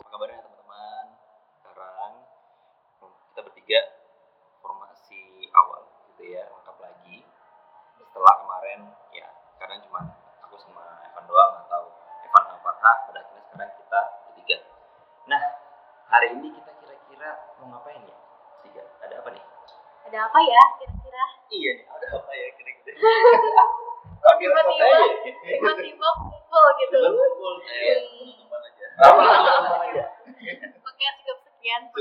apa 0.00 0.08
kabarnya 0.08 0.40
teman-teman? 0.40 1.04
Sekarang 1.54 2.12
kita 3.30 3.40
bertiga 3.44 3.80
formasi 4.58 5.20
awal 5.52 5.84
gitu 6.08 6.24
ya, 6.26 6.48
lengkap 6.48 6.76
lagi. 6.80 7.20
Setelah 8.00 8.34
kemarin 8.40 8.80
ya, 9.12 9.28
karena 9.60 9.76
cuma 9.84 10.00
aku 10.40 10.56
sama 10.56 11.04
Evan 11.04 11.28
doang 11.28 11.52
atau 11.68 11.92
Evan 12.24 12.42
sama 12.48 12.58
Farha, 12.64 12.92
pada 13.06 13.20
akhirnya 13.20 13.44
sekarang 13.44 13.70
kita 13.76 14.00
bertiga. 14.24 14.56
Nah, 15.28 15.42
hari 16.08 16.32
ini 16.32 16.48
kita 16.56 16.72
kira-kira 16.80 17.30
mau 17.60 17.76
ngapain 17.76 18.00
ya? 18.00 18.16
Tiga, 18.64 18.82
ada 19.04 19.14
apa 19.20 19.28
nih? 19.30 19.44
Ada 20.08 20.18
apa 20.26 20.38
ya 20.40 20.62
kira-kira? 20.80 21.24
Iya 21.52 21.70
nih, 21.76 21.86
ada 21.86 22.06
apa 22.16 22.32
ya 22.32 22.46
kira-kira? 22.56 22.96
Tiba-tiba 24.20 24.60
tiba-tiba 25.44 26.08
kumpul 26.16 26.64
gitu. 26.80 27.00
Kumpul 27.00 27.54
kayak 27.60 27.98
Hmm. 28.00 28.32
teman 28.36 28.60
aja. 28.64 28.86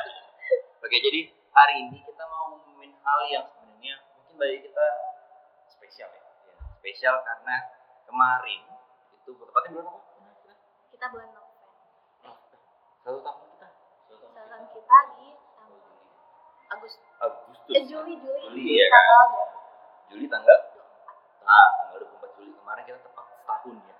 Oke, 0.80 0.96
jadi 0.98 1.20
hari 1.50 1.74
ini 1.84 1.98
kita 2.02 2.24
mau 2.24 2.56
ngomongin 2.56 2.90
hal 2.98 3.20
yang 3.28 3.44
sebenarnya 3.46 3.94
mungkin 4.16 4.34
bagi 4.36 4.58
kita 4.64 4.86
spesial 5.68 6.08
ya. 6.08 6.22
Ya, 6.48 6.54
Spesial 6.74 7.16
karena 7.20 7.56
kemarin 8.04 8.62
itu 9.12 9.30
tepatnya 9.36 9.70
bulan 9.70 9.86
apa? 9.92 10.00
Kita 10.90 11.06
bulan 11.08 11.28
November. 11.30 11.70
Satu 13.00 13.18
tahun 13.20 13.44
kita. 13.52 13.68
Satu 14.08 14.26
tahun 14.32 14.64
kita 14.72 14.98
di 15.14 15.28
um, 15.60 15.72
Agustus. 16.70 17.08
Agustus. 17.20 17.72
Eh 17.76 17.84
Juli 17.84 18.14
Juli. 18.16 18.40
Juli, 18.48 18.64
ya 18.80 18.86
kan? 18.88 18.96
tanggal 18.96 19.24
Juli 20.10 20.26
tanggal? 20.26 20.58
Nah, 21.40 21.68
tanggal 21.76 21.96
24 22.08 22.36
Juli 22.40 22.50
kemarin 22.56 22.82
kita 22.84 22.98
tepat 23.04 23.26
setahun 23.36 23.76
ya. 23.84 23.94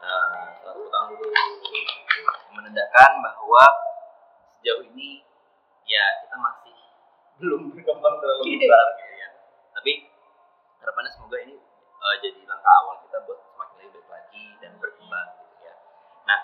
24 0.00 0.08
tahun. 0.08 0.48
Satu 0.64 0.82
tahun 0.88 1.16
menandakan 2.56 3.10
bahwa 3.20 3.64
sejauh 4.58 4.84
ini 4.92 5.24
ya 5.84 6.04
kita 6.24 6.36
masih 6.40 6.76
belum 7.40 7.72
berkembang 7.76 8.16
terlalu 8.20 8.56
besar 8.56 8.86
gitu 9.00 9.14
ya. 9.16 9.28
Tapi 9.76 9.92
harapannya 10.80 11.10
semoga 11.12 11.36
ini 11.44 11.56
eh, 12.00 12.14
jadi 12.24 12.40
langkah 12.48 12.72
awal 12.84 12.94
kita 13.04 13.16
buat 13.28 13.38
semakin 13.44 13.76
lebih 13.84 13.92
baik 13.92 14.08
lagi 14.08 14.44
dan 14.64 14.72
berkembang 14.80 15.28
gitu 15.44 15.56
ya. 15.64 15.74
Nah, 16.24 16.40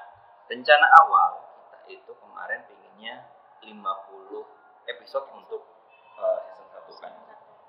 rencana 0.49 0.87
awal 1.05 1.31
kita 1.73 1.79
itu 2.01 2.13
kemarin 2.13 2.61
pinginnya 2.69 3.25
50 3.65 3.73
episode 4.93 5.27
untuk 5.33 5.63
eh, 6.21 6.39
season 6.45 6.69
1 6.73 7.05
kan. 7.05 7.13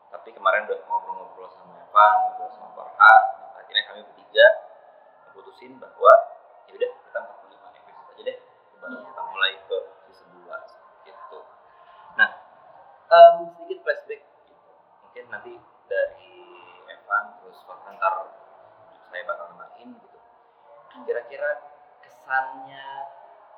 Tapi 0.08 0.32
kemarin 0.32 0.64
udah 0.72 0.80
ngobrol-ngobrol 0.88 1.52
sama 1.52 1.84
Evan, 1.84 2.12
ngobrol 2.32 2.48
sama 2.56 2.72
Farha, 2.80 3.16
nah, 3.44 3.60
akhirnya 3.60 3.84
kami 3.92 4.00
bertiga 4.08 4.48
putusin 5.38 5.78
bahwa 5.78 6.12
ya 6.66 6.74
udah 6.74 6.90
kita 7.00 7.20
45 7.22 7.54
episode 7.80 8.10
aja 8.12 8.24
deh 8.26 8.38
baru 8.78 8.94
Iya. 8.94 9.06
kita 9.06 9.22
mulai 9.24 9.54
ke 9.64 9.78
season 10.04 10.28
2 10.36 10.50
gitu 11.06 11.40
nah 12.16 12.30
em, 13.08 13.36
sedikit 13.54 13.78
flashback 13.82 14.22
gitu. 14.44 14.72
mungkin 15.02 15.24
nanti 15.30 15.52
dari 15.86 16.34
Evan 16.86 17.26
terus 17.40 17.62
Farhan 17.64 17.96
ntar 17.96 18.16
saya 19.06 19.24
bakal 19.24 19.46
nambahin 19.52 19.96
gitu 19.96 20.18
kira-kira 21.04 21.50
kesannya 22.02 22.88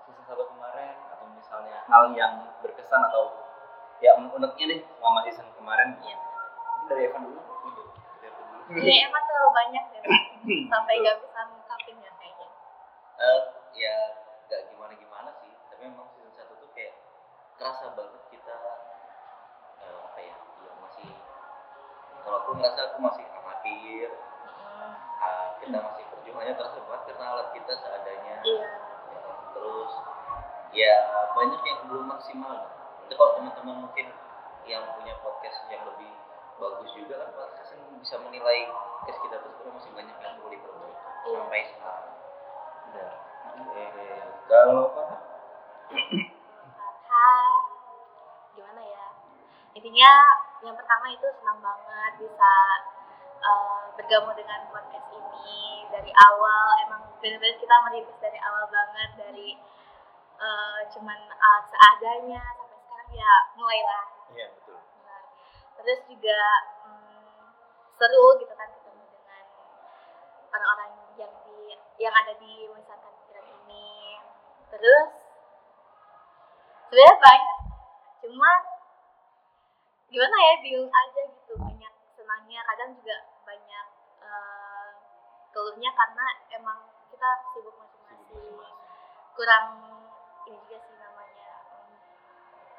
season 0.04 0.24
1 0.26 0.52
kemarin 0.52 0.96
atau 1.10 1.26
misalnya 1.30 1.82
hal 1.86 2.12
yang 2.12 2.34
berkesan 2.60 3.02
atau 3.06 3.34
ya 4.00 4.16
unek-uneknya 4.16 4.66
deh 4.70 4.80
selama 4.94 5.20
season 5.24 5.48
kemarin 5.54 5.96
Iya. 5.98 6.16
mungkin 6.16 6.88
dari 6.88 7.02
Evan 7.06 7.22
dulu 7.24 7.40
gitu. 7.66 7.82
Dari 8.16 8.28
Evan 8.28 8.44
dulu. 8.46 8.62
Ini 8.80 8.94
emang 9.06 9.24
terlalu 9.24 9.52
banyak 9.52 9.84
deh. 9.92 10.02
Sampai 10.66 10.94
nggak 10.98 11.18
bisa 11.20 11.40
ngungkapin 11.44 11.59
ya 11.59 11.59
kayaknya. 11.59 11.59
Eh, 13.20 13.42
ya 13.76 13.96
gak 14.48 14.62
gimana 14.72 14.96
gimana 14.96 15.30
sih 15.44 15.52
tapi 15.70 15.86
memang 15.86 16.08
season 16.16 16.32
satu 16.34 16.56
tuh 16.58 16.70
kayak 16.72 16.96
kerasa 17.60 17.92
banget 17.94 18.24
kita 18.32 18.56
eh, 19.78 19.98
apa 20.08 20.20
ya 20.20 20.36
ya 20.64 20.72
masih 20.80 21.10
kalau 22.24 22.38
aku 22.42 22.50
ngerasa 22.58 22.80
aku 22.90 22.98
masih 23.04 23.26
amatir 23.30 24.10
ah, 25.20 25.54
kita 25.60 25.78
masih 25.78 26.04
perjuangannya 26.10 26.56
terasa 26.56 26.80
banget 26.82 27.02
karena 27.12 27.26
alat 27.30 27.48
kita 27.52 27.72
seadanya 27.76 28.36
Iya. 28.40 28.64
Ya, 29.12 29.22
terus 29.52 29.92
ya 30.72 30.94
banyak 31.36 31.62
yang 31.62 31.80
belum 31.92 32.06
maksimal 32.08 32.56
nanti 33.04 33.14
kalau 33.14 33.36
teman-teman 33.36 33.84
mungkin 33.84 34.08
yang 34.64 34.86
punya 34.96 35.14
podcast 35.20 35.60
yang 35.68 35.84
lebih 35.84 36.10
bagus 36.56 36.90
juga 36.96 37.20
kan 37.20 37.30
podcast 37.36 37.76
yang 37.76 37.84
bisa 38.00 38.16
menilai 38.24 38.70
podcast 38.72 39.20
kita 39.28 39.36
sebenarnya 39.44 39.72
masih 39.76 39.92
banyak 39.92 40.18
yang 40.24 40.34
perlu 40.40 40.50
diperbaiki 40.56 40.98
Iya. 41.20 41.36
sampai 41.36 41.62
sekarang 41.76 42.08
Eh, 42.90 44.24
kalau 44.50 44.90
Farha 45.90 47.30
gimana 48.56 48.82
ya 48.82 49.06
intinya 49.78 50.12
yang 50.66 50.74
pertama 50.74 51.06
itu 51.14 51.28
senang 51.40 51.62
banget 51.62 52.14
bisa 52.18 52.54
uh, 53.40 53.94
bergabung 53.94 54.34
dengan 54.34 54.66
podcast 54.74 55.06
ini 55.14 55.86
dari 55.94 56.10
awal 56.10 56.66
emang 56.84 57.02
benar-benar 57.22 57.62
kita 57.62 57.76
merintis 57.86 58.18
dari 58.18 58.40
awal 58.42 58.66
banget 58.68 59.10
dari 59.22 59.50
uh, 60.42 60.82
cuman 60.90 61.20
alat 61.30 61.66
seadanya 61.70 62.42
sampai 62.58 62.78
sekarang 62.84 63.10
ya 63.14 63.34
mulailah 63.54 64.06
Iya 64.30 64.46
betul. 64.54 64.78
Benar. 64.78 65.22
terus 65.82 66.00
juga 66.10 66.40
hmm, 66.86 67.46
seru 67.98 68.38
gitu 68.42 68.54
kan 68.54 68.70
ketemu 68.70 69.04
dengan 69.14 69.44
orang-orang 70.54 70.99
yang 72.00 72.16
ada 72.16 72.34
di 72.40 72.64
wisata 72.72 73.12
pikiran 73.12 73.44
ini. 73.44 74.16
Terus 74.72 75.08
sebenarnya 76.88 77.16
banyak 77.20 77.58
cuma 78.24 78.52
gimana 80.08 80.36
ya 80.40 80.54
bingung 80.64 80.88
aja 80.88 81.22
gitu. 81.28 81.54
Banyak 81.60 81.94
senangnya 82.16 82.64
kadang 82.64 82.96
juga 82.96 83.16
banyak 83.44 83.86
eh, 84.24 84.88
keluhnya 85.52 85.92
karena 85.92 86.26
emang 86.56 86.80
kita 87.12 87.30
sibuk 87.52 87.76
masing-masing. 87.76 88.64
Kurang 89.36 89.66
ini 90.48 90.56
juga 90.64 90.78
sih 90.80 90.96
namanya 90.96 91.52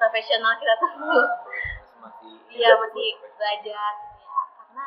profesional 0.01 0.57
kita 0.57 0.75
tuh. 0.81 0.89
Masih 2.01 2.33
Iya 2.49 2.73
masih 2.73 3.09
belajar 3.37 3.93
gitu 4.01 4.25
ya. 4.25 4.41
Karena 4.57 4.85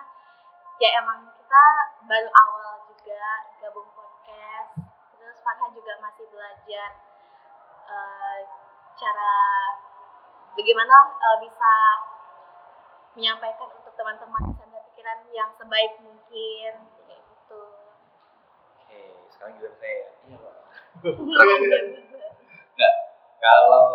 ya 0.81 0.89
emang 1.05 1.19
kita 1.37 1.63
baru 2.09 2.29
awal 2.33 2.82
juga 3.03 3.51
gabung 3.59 3.91
podcast 3.91 4.79
terus 5.19 5.35
Farhan 5.43 5.75
juga 5.75 5.99
masih 5.99 6.23
belajar 6.31 6.89
eh, 7.91 8.39
cara 8.95 9.35
bagaimana 10.55 10.95
eh, 11.19 11.37
bisa 11.43 11.73
menyampaikan 13.19 13.69
untuk 13.75 13.91
teman-teman 13.99 14.55
sandar 14.55 14.87
pikiran 14.87 15.19
yang 15.35 15.51
sebaik 15.59 15.99
mungkin 15.99 16.73
kayak 17.03 17.21
gitu. 17.27 17.61
Oke, 18.79 19.01
sekarang 19.35 19.53
juga 19.59 19.69
saya. 19.77 19.91
ya. 19.91 20.07
Iya 20.31 20.37
pak. 20.39 20.55
Iya. 22.73 22.89
Kalau 23.37 23.85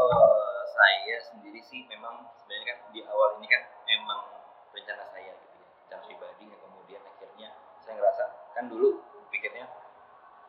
saya 0.70 1.16
sendiri 1.18 1.58
sih 1.64 1.88
memang 1.88 2.30
sebenarnya 2.38 2.66
kan 2.76 2.78
di 2.94 3.00
awal 3.08 3.40
ini 3.40 3.48
kan 3.50 3.66
emang 3.90 4.22
rencana 4.70 5.02
saya 5.10 5.34
gitu 5.34 5.56
ya, 5.58 5.66
rencana 5.66 6.02
pribadi 6.06 6.44
yang 6.46 6.60
kemudian 6.62 7.02
akhirnya 7.02 7.48
saya 7.82 7.98
ngerasa 7.98 8.24
kan 8.58 8.66
dulu 8.66 8.98
pikirnya 9.30 9.70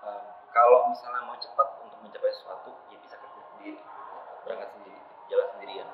em, 0.01 0.23
kalau 0.49 0.89
misalnya 0.89 1.29
mau 1.29 1.37
cepat 1.37 1.77
untuk 1.85 2.01
mencapai 2.01 2.33
sesuatu 2.33 2.73
ya 2.89 2.97
bisa 2.97 3.13
kerja 3.21 3.41
sendiri, 3.53 3.77
berangkat 4.41 4.69
sendiri, 4.73 4.97
jalan 5.29 5.47
sendirian. 5.53 5.87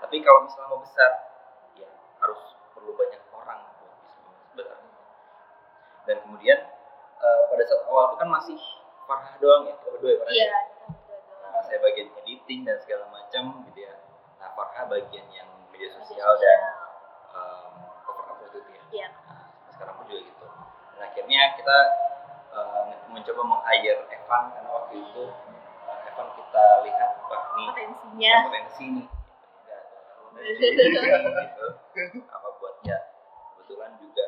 Tapi 0.00 0.16
kalau 0.24 0.48
misalnya 0.48 0.68
mau 0.72 0.80
besar 0.80 1.10
ya 1.76 1.88
harus 2.24 2.40
perlu 2.72 2.96
banyak 2.96 3.20
orang 3.36 3.68
buat 3.84 3.92
bisa 4.00 4.16
sebenarnya. 4.48 4.96
Dan 6.08 6.16
kemudian 6.24 6.58
eh, 7.20 7.40
pada 7.52 7.62
saat 7.68 7.82
awal 7.84 8.04
itu 8.12 8.16
kan 8.16 8.30
masih 8.32 8.60
Farah 9.08 9.40
doang 9.40 9.64
ya, 9.64 9.72
kita 9.80 9.88
berdua 9.96 10.10
ya 10.12 10.18
Farah 10.20 10.32
ya? 10.32 10.36
Iya. 10.36 10.52
Nah, 11.48 11.60
saya 11.64 11.78
bagian 11.80 12.08
editing 12.20 12.60
dan 12.68 12.76
segala 12.84 13.08
macam 13.08 13.64
gitu 13.68 13.80
ya. 13.84 13.96
Nah, 14.36 14.52
Farha 14.52 14.84
bagian 14.84 15.24
yang 15.32 15.48
media 15.72 15.88
sosial 15.96 16.32
dan 16.36 16.60
um, 17.32 17.72
cover 18.04 18.24
cover 18.28 18.52
itu 18.52 18.68
ya. 18.72 18.82
Iya. 18.92 19.08
Nah, 19.28 19.48
sekarang 19.72 19.96
pun 19.96 20.04
juga 20.12 20.20
gitu. 20.28 20.44
Dan 20.92 21.00
akhirnya 21.28 21.60
kita 21.60 21.78
uh, 22.56 22.88
mencoba 23.12 23.42
meng-hire 23.44 24.00
Evan 24.08 24.48
karena 24.48 24.68
waktu 24.72 24.96
itu 24.96 25.28
uh, 25.84 25.98
Evan 26.08 26.28
kita 26.40 26.64
lihat 26.88 27.10
wah 27.28 27.42
nih 27.52 27.68
potensinya. 27.68 28.34
potensi 28.48 28.84
nih. 28.96 29.06
Gitu. 31.92 32.24
Apa 32.32 32.48
buatnya? 32.56 32.96
Kebetulan 33.52 34.00
juga 34.00 34.24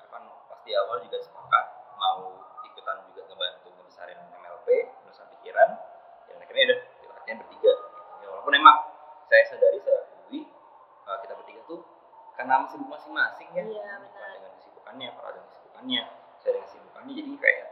Evan 0.00 0.24
pasti 0.48 0.72
awal 0.72 1.04
juga 1.04 1.20
sepakat 1.20 1.64
mau 2.00 2.40
ikutan 2.72 3.04
juga 3.12 3.28
ngebantu 3.28 3.68
ngebesarin 3.76 4.16
MLP, 4.40 4.68
nusa 5.04 5.28
pikiran. 5.28 5.76
Dan 6.24 6.40
akhirnya 6.40 6.72
udah 6.72 6.78
kita 7.04 7.12
akhirnya 7.20 7.36
bertiga. 7.44 7.72
Gitu. 7.76 8.24
Ya, 8.24 8.26
walaupun 8.32 8.56
emang 8.56 8.78
saya 9.28 9.44
sadari 9.44 9.76
saya 9.84 10.08
akui 10.08 10.48
uh, 11.04 11.20
kita 11.20 11.36
bertiga 11.36 11.60
tuh 11.68 11.84
karena 12.40 12.64
sibuk 12.64 12.88
masing-masing 12.88 13.52
ya. 13.52 13.60
Iya, 13.60 13.92
Bukan 14.00 14.08
benar. 14.08 14.32
dengan 14.40 14.52
kesibukannya, 14.56 15.08
para 15.20 15.28
dengan 15.36 15.52
kesibukannya, 15.84 16.02
saya 16.40 16.50
dengan 16.56 16.66
kesibukannya 16.66 17.12
jadi 17.12 17.30
kayak 17.36 17.64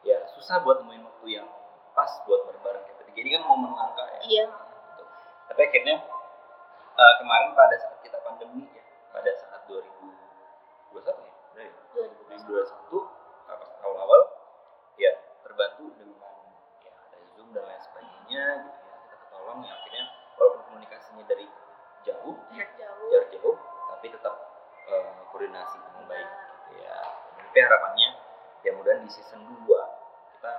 ya 0.00 0.16
susah 0.32 0.64
buat 0.64 0.80
nemuin 0.80 1.04
waktu 1.04 1.26
yang 1.28 1.48
pas 1.92 2.08
buat 2.24 2.48
bareng-bareng 2.48 2.82
kayak 2.82 2.96
bertiga 2.96 3.20
ini 3.20 3.30
kan 3.36 3.42
momen 3.44 3.70
langka 3.76 4.04
ya 4.08 4.20
Iya. 4.24 4.44
gitu. 4.48 5.04
tapi 5.52 5.60
akhirnya 5.68 5.96
eh, 6.96 7.14
kemarin 7.20 7.52
pada 7.52 7.76
saat 7.76 8.00
kita 8.00 8.16
pandemi 8.24 8.64
ya 8.72 8.80
pada 9.12 9.28
saat 9.36 9.60
2021 9.68 9.84
ya 9.84 10.48
benar 10.96 11.16
ya? 11.60 11.72
2021 12.48 12.48
eh, 12.48 13.56
pas 13.60 13.70
awal-awal 13.84 14.20
ya 14.96 15.12
terbantu 15.44 15.92
dengan 16.00 16.32
ya 16.80 16.92
ada 16.96 17.18
zoom 17.36 17.52
dan 17.52 17.68
lain 17.68 17.82
sebagainya 17.84 18.44
gitu 18.64 18.80
ya 18.80 18.96
kita 19.04 19.16
ketolong 19.20 19.60
ya 19.68 19.72
akhirnya 19.76 20.04
walaupun 20.40 20.60
komunikasinya 20.72 21.24
dari 21.28 21.44
jauh 22.00 22.36
Jarak 22.56 22.72
jauh. 22.80 23.08
jarak 23.12 23.28
jauh 23.36 23.56
tapi 23.92 24.06
tetap 24.08 24.34
eh, 24.88 25.12
koordinasi 25.28 25.76
dengan 25.76 26.04
baik 26.08 26.28
gitu 26.64 26.72
ya 26.80 26.96
tapi 27.50 27.66
harapannya 27.66 28.14
ya 28.62 28.70
mudahan 28.78 29.02
di 29.02 29.10
season 29.10 29.42
2 29.42 29.66
kita 30.38 30.54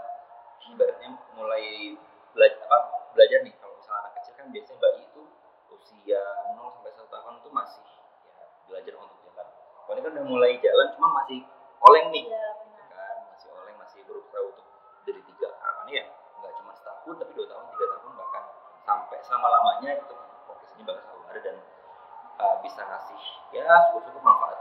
ibaratnya 0.75 1.15
mulai 1.39 1.95
belajar 2.35 2.67
apa 2.67 2.77
belajar 3.15 3.47
nih. 3.47 3.55
Kalau 3.63 3.79
misalnya 3.79 3.99
anak 4.03 4.13
kecil 4.19 4.33
kan 4.35 4.51
biasanya 4.51 4.79
bayi 4.83 4.99
itu 5.07 5.23
usia 5.71 6.19
0 6.51 6.59
sampai 6.59 6.91
1 6.91 7.07
tahun 7.07 7.33
itu 7.39 7.49
masih 7.55 7.87
ya 8.27 8.43
belajar 8.67 8.93
untuk 8.99 9.17
jalan. 9.23 9.47
Kalau 9.55 9.93
ini 9.95 10.01
kan 10.03 10.11
udah 10.19 10.25
mulai 10.27 10.51
jalan 10.59 10.87
cuma 10.99 11.07
masih 11.23 11.39
oleng 11.79 12.07
nih. 12.11 12.27
Benar. 12.27 12.55
kan? 12.91 13.15
Masih 13.31 13.49
oleng 13.55 13.77
masih 13.79 13.99
berusaha 14.03 14.41
untuk 14.51 14.67
dari 15.07 15.21
tiga. 15.31 15.47
Harapannya 15.63 15.95
ya 15.95 16.05
nggak 16.43 16.53
cuma 16.59 16.75
setahun 16.75 17.15
tapi 17.23 17.31
dua 17.39 17.47
tahun 17.47 17.65
tiga 17.71 17.85
tahun 17.87 18.13
bahkan 18.19 18.43
sampai 18.83 19.17
selama 19.23 19.47
lamanya 19.47 19.95
itu 19.95 20.15
progresnya 20.43 20.83
bakal 20.83 21.03
selalu 21.07 21.23
ada 21.31 21.39
dan 21.39 21.55
uh, 22.35 22.55
bisa 22.59 22.83
ngasih 22.83 23.21
ya 23.55 23.63
cukup-cukup 23.95 24.19
manfaat 24.27 24.60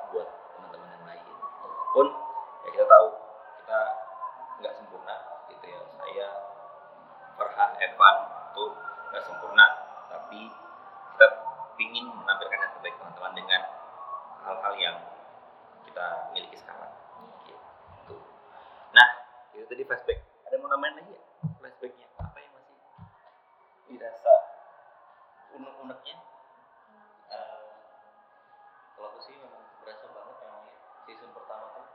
kalau 29.00 29.08
aku 29.08 29.20
sih 29.22 29.34
memang 29.34 29.64
berasa 29.80 30.04
banget 30.06 30.36
yang 30.38 30.60
season 31.02 31.30
pertama 31.32 31.72
tuh 31.72 31.86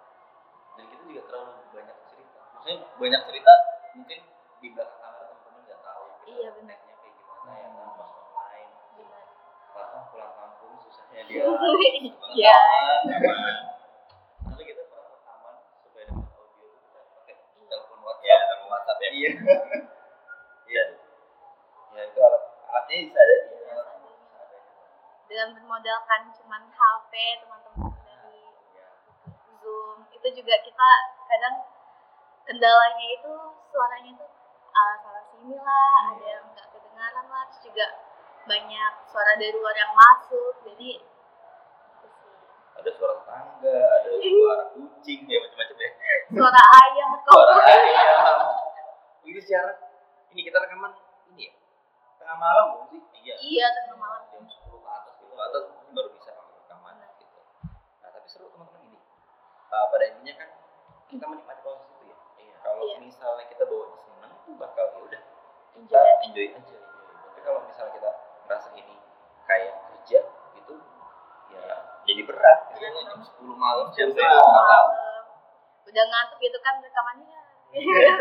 dan 0.73 0.85
kita 0.89 1.01
juga 1.05 1.21
terlalu 1.29 1.51
banyak 1.69 1.97
cerita 2.09 2.39
maksudnya 2.51 2.77
banyak 2.97 3.21
cerita 3.23 3.53
mungkin 3.93 4.19
di 4.57 4.67
belakang 4.73 4.97
kamera 4.99 5.23
teman-teman 5.29 5.61
nggak 5.63 5.81
tahu 5.81 6.03
kita 6.17 6.25
Iya, 6.25 6.49
benar. 6.51 6.77
kayak 6.81 7.13
gimana 7.13 7.51
ya 7.53 7.67
kan 7.69 7.89
pas 7.93 8.09
online. 8.09 8.69
Fatah 9.69 10.03
pulang 10.09 10.33
kampung 10.33 10.73
susahnya 10.81 11.21
dia 11.23 11.45
Iya. 12.33 12.55
tapi 14.41 14.63
kita 14.63 14.81
pernah 14.83 15.09
rekaman 15.11 15.55
supaya 15.79 16.03
dapat 16.07 16.25
audio 16.31 16.65
tuh 16.65 16.79
kita 16.81 16.99
pakai 17.13 17.35
telepon 17.61 17.99
WhatsApp 18.01 18.25
Ya, 18.25 18.37
telepon 18.41 18.69
WhatsApp 18.71 18.97
ya. 18.97 19.09
iya 19.11 19.29
Iya. 20.71 20.83
Ya 21.91 22.01
itu 22.03 22.19
alat 22.19 22.43
alatnya 22.65 22.95
bisa 23.05 23.19
ada. 23.21 23.35
Dengan 25.35 25.51
bermodalkan 25.51 26.31
cuman 26.31 26.63
HP 26.71 27.11
teman-teman 27.43 27.91
dari 28.07 28.39
Iya. 28.71 28.87
Zoom 29.59 30.07
itu 30.15 30.27
juga 30.31 30.55
kita 30.63 30.89
kadang 31.27 31.59
kendalanya 32.47 33.07
itu 33.19 33.35
suaranya 33.67 34.15
itu 34.15 34.23
uh, 34.71 34.95
salah 35.03 35.27
sini 35.35 35.59
lah, 35.59 36.15
ada 36.15 36.23
yang 36.23 36.45
nggak 36.55 36.71
kedengaran 36.71 37.27
lah, 37.27 37.43
terus 37.51 37.67
juga 37.67 37.85
banyak 38.47 38.91
suara 39.11 39.35
dari 39.35 39.51
luar 39.51 39.75
yang 39.75 39.91
masuk, 39.91 40.55
jadi. 40.71 41.03
Ada 42.79 42.89
suara 42.95 43.15
tangga, 43.27 43.75
ada 43.75 44.07
suara 44.15 44.63
kucing, 44.71 45.19
ya 45.27 45.37
macam-macam 45.43 45.77
ya. 45.83 45.91
suara 46.31 46.61
ayam 46.79 47.09
Suara 47.27 47.51
kok 47.59 47.67
ayam. 47.75 48.39
Ini 49.27 49.39
secara 49.43 49.83
ini 50.31 50.47
kita 50.47 50.63
rekaman 50.63 50.95
ini 51.35 51.51
ya. 51.51 51.53
Tengah 52.23 52.39
malam 52.39 52.63
bukan 52.71 52.87
sih? 52.95 53.03
Iya. 53.19 53.35
iya 53.43 53.65
tengah 53.83 53.99
malam 53.99 54.23
jam 54.31 54.47
10 54.47 54.64
ke 55.35 55.41
atas 55.43 55.63
baru 55.91 56.09
bisa 56.11 56.31
rekaman 56.33 56.95
gitu. 57.19 57.39
Nah, 57.99 58.09
tapi 58.09 58.27
seru 58.27 58.47
teman-teman 58.49 58.81
ini. 58.83 58.99
Uh, 59.67 59.85
pada 59.91 60.03
intinya 60.07 60.33
kan 60.39 60.49
kita 61.05 61.25
menikmati 61.25 61.59
proses 61.61 61.85
itu 61.91 62.03
ya. 62.07 62.17
iya 62.39 62.55
Kalau 62.59 62.83
Iya. 62.85 62.97
misalnya 62.99 63.45
kita 63.45 63.63
bawanya 63.63 63.97
seneng 63.99 64.31
itu 64.33 64.51
bakal 64.55 64.85
ya 64.87 64.99
udah 65.03 65.21
kita 65.75 65.99
enjoy 66.23 66.47
aja. 66.49 66.77
Tapi 67.25 67.39
kalau 67.41 67.59
misalnya 67.63 67.93
kita 67.93 68.09
merasa 68.45 68.69
ini 68.73 68.95
kayak 69.43 69.73
kerja 69.85 70.19
gitu 70.55 70.75
ya 71.51 71.61
jadi 72.05 72.21
berat. 72.23 72.59
Iya, 72.73 72.87
jam 73.05 73.19
10 73.21 73.53
malam 73.53 73.85
Jam 73.93 74.09
jam 74.11 74.25
10 74.25 74.41
10 74.41 74.49
malam 74.49 74.85
udah 75.85 76.05
ngantuk 76.09 76.39
gitu 76.41 76.57
kan 76.59 76.81
rekamannya 76.81 77.39
Iya. 77.69 78.13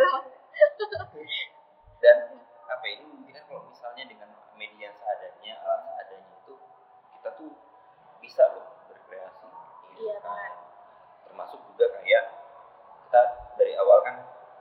dan 1.98 2.16
apa 2.64 2.84
ya, 2.84 2.92
ini 2.94 3.04
mungkin 3.08 3.32
kan 3.32 3.44
kalau 3.46 3.62
misalnya 3.66 4.04
dengan 4.04 4.28
media 4.54 4.92
seadanya 4.92 5.54
alat 5.58 5.80
seadanya 5.88 6.23
tuh 7.36 7.52
bisa 8.18 8.42
loh 8.50 8.66
berkreasi 8.86 9.46
Iya, 9.94 10.16
kan. 10.18 10.28
benar. 10.28 10.52
termasuk 11.24 11.60
juga 11.66 11.86
kayak 11.94 12.24
kita 13.04 13.20
dari 13.54 13.72
awal 13.74 14.02
kan 14.02 14.16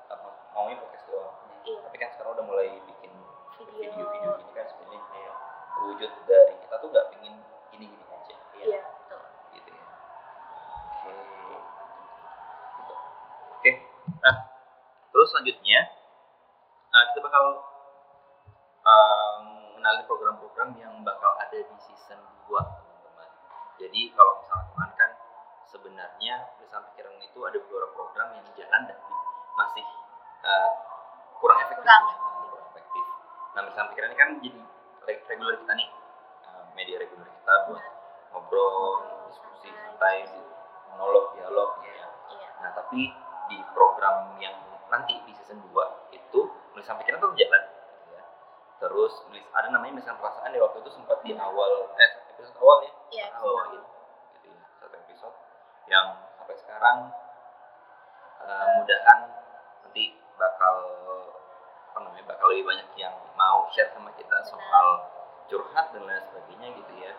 apa, 0.07 0.27
maunya 0.51 0.77
podcast 0.77 1.05
doang 1.05 1.33
Iya. 1.63 1.79
tapi 1.81 1.97
kan 1.97 2.09
sekarang 2.11 2.33
udah 2.33 2.45
mulai 2.45 2.69
bikin 2.83 3.11
video 3.55 3.87
video-video 3.87 4.29
gini 4.37 4.51
kan 4.51 4.65
sebenarnya 4.65 4.99
kayak 5.07 5.33
wujud 5.81 6.11
dari 6.23 6.53
kita 6.57 6.75
tuh 6.75 6.89
nggak 6.89 7.07
pingin 7.09 7.35
gini-gini 7.69 8.03
aja 8.05 8.35
iya 8.55 8.81
betul 8.83 9.21
gitu 9.51 9.69
ya 9.69 9.85
oke 10.93 11.11
Gitu. 12.75 12.93
oke 13.53 13.71
nah 14.19 14.35
terus 15.09 15.27
selanjutnya 15.29 15.79
nah, 16.89 17.03
kita 17.09 17.19
bakal 17.21 17.43
um, 18.83 19.45
mengenali 19.83 20.07
program-program 20.07 20.79
yang 20.79 20.95
bakal 21.03 21.35
ada 21.43 21.59
di 21.59 21.75
season 21.83 22.15
2 22.47 22.55
teman-teman. 22.55 23.27
Jadi 23.75 24.15
kalau 24.15 24.39
misalnya 24.39 24.63
kemarin 24.71 24.95
kan 24.95 25.11
sebenarnya 25.67 26.33
perusahaan 26.55 26.87
pikiran 26.87 27.19
itu 27.19 27.39
ada 27.43 27.57
beberapa 27.59 27.91
program 27.91 28.31
yang 28.31 28.47
jalan 28.55 28.81
dan 28.87 28.95
masih 29.59 29.83
uh, 30.47 30.71
kurang 31.35 31.59
efektif 31.67 31.83
Kurang. 31.83 32.03
ya, 32.07 32.15
kurang 32.47 32.67
efektif. 32.71 33.05
Nah 33.51 33.61
perusahaan 33.67 33.89
pikiran 33.91 34.07
ini 34.07 34.15
kan 34.23 34.29
jadi 34.39 34.61
re- 35.03 35.23
reguler 35.27 35.55
kita 35.59 35.73
nih. 35.75 35.89
Uh, 36.47 36.63
media 36.79 36.95
reguler 37.03 37.27
kita 37.27 37.53
buat 37.67 37.83
ngobrol 38.31 39.03
diskusi 39.27 39.67
santai 39.67 40.31
monolog 40.95 41.35
dialog 41.35 41.83
ya. 41.83 42.07
Iya. 42.31 42.49
Nah 42.63 42.71
tapi 42.71 43.11
di 43.51 43.59
program 43.75 44.39
yang 44.39 44.55
nanti 44.87 45.19
di 45.27 45.35
season 45.43 45.59
2 45.59 46.15
itu 46.15 46.39
nulisan 46.71 46.95
pikiran 47.03 47.19
tuh 47.19 47.35
jalan 47.35 47.63
terus 48.83 49.13
nulis. 49.31 49.47
Ada 49.55 49.71
namanya 49.71 49.95
nulisan 49.95 50.19
perasaan 50.19 50.51
di 50.51 50.59
waktu 50.59 50.83
itu 50.83 50.91
sempat 50.91 51.23
di 51.23 51.31
awal 51.39 51.87
eh 51.95 52.11
episode 52.35 52.59
awal 52.59 52.83
ya? 52.83 52.91
Iya 53.15 53.25
pernah 53.31 53.43
bawain 53.47 53.71
gitu. 53.79 53.87
Ya 54.51 54.59
satu 54.83 54.95
episode 54.99 55.37
yang 55.87 56.07
sampai 56.35 56.55
sekarang 56.59 56.97
eh, 58.43 58.65
mudahan 58.75 59.19
nanti 59.87 60.03
bakal 60.35 60.75
apa 61.95 61.97
namanya 62.03 62.25
bakal 62.35 62.51
lebih 62.51 62.67
banyak 62.67 62.89
yang 62.99 63.15
mau 63.39 63.71
share 63.71 63.87
sama 63.95 64.11
kita 64.19 64.35
soal 64.43 64.87
curhat 65.47 65.95
dan 65.95 66.03
lain 66.03 66.23
sebagainya 66.27 66.67
gitu 66.83 66.93
ya. 66.99 67.15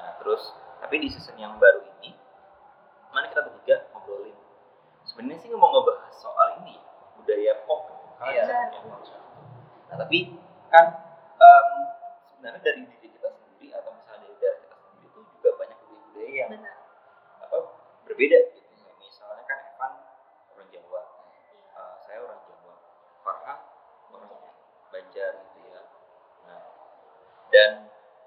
Nah 0.00 0.16
terus 0.24 0.56
tapi 0.80 1.04
di 1.04 1.12
season 1.12 1.36
yang 1.36 1.60
baru 1.60 1.84
ini 2.00 2.16
mana 3.12 3.28
kita 3.28 3.44
bertiga 3.44 3.92
ngobrolin. 3.92 4.36
Sebenarnya 5.04 5.36
sih 5.44 5.52
mau 5.52 5.68
ngebahas 5.68 6.16
soal 6.16 6.64
ini 6.64 6.80
ya, 6.80 6.84
budaya 7.20 7.52
pop. 7.68 7.92
Iya. 8.24 8.48
Soal 8.48 8.64
itu. 8.72 9.12
nah 9.84 10.00
tapi 10.00 10.32
kan 10.72 10.86
em, 11.40 11.68
sebenarnya 12.28 12.60
dari 12.60 12.82
diri 12.88 13.08
kita 13.08 13.28
sendiri 13.32 13.72
atau 13.72 13.90
misalnya 13.96 14.28
dari 14.28 14.36
daerah 14.40 14.58
kita 14.64 14.76
sendiri 14.76 15.06
itu 15.08 15.20
juga 15.38 15.50
banyak 15.60 15.78
budaya-budaya 15.80 16.32
yang 16.32 16.50
benar. 16.52 16.76
apa 17.44 17.56
berbeda 18.08 18.38
gitu. 18.52 18.72
Ya. 18.84 18.92
misalnya 19.00 19.44
kan 19.48 19.58
Evan 19.64 19.92
orang 20.56 20.68
Jawa. 20.72 21.02
Iya. 21.32 21.52
Eh, 21.72 21.94
saya 22.04 22.18
orang 22.20 22.40
Jawa. 22.44 22.74
Farha 23.24 23.54
orang 24.12 24.30
Banjar. 24.92 25.32
Gitu 25.40 25.58
ya. 25.72 25.80
Nah 26.48 26.62
dan 27.52 27.70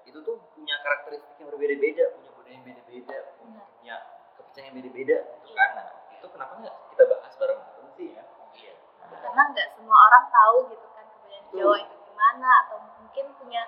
itu 0.08 0.18
tuh 0.24 0.36
punya 0.56 0.74
karakteristik 0.80 1.36
yang 1.36 1.52
berbeda-beda 1.52 2.04
punya 2.16 2.30
budaya 2.32 2.54
yang 2.56 2.64
beda-beda 2.64 3.18
punya 3.38 3.96
kepercayaan 4.40 4.66
yang 4.72 4.76
beda-beda 4.80 5.16
gitu 5.36 5.48
kan. 5.52 5.70
Nah 5.76 5.88
itu 6.16 6.26
kenapa 6.32 6.52
nggak 6.58 6.76
kita 6.96 7.02
bahas 7.06 7.32
bareng-bareng 7.36 7.90
sih 7.94 8.08
ya? 8.16 8.24
Iya. 8.56 8.74
Karena 9.08 9.42
nggak 9.52 9.68
semua 9.76 9.96
orang 10.10 10.24
tahu 10.32 10.56
gitu 10.72 10.86
kan 10.96 11.04
kebudayaan. 11.06 11.44
Jawa 11.54 11.76
itu 11.84 11.97
gimana 12.18 12.50
atau 12.66 12.82
mungkin 12.98 13.30
punya 13.38 13.62